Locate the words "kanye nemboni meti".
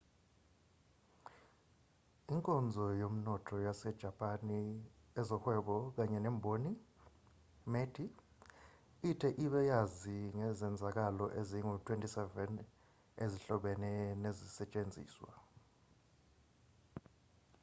5.95-8.05